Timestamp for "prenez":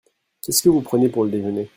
0.81-1.09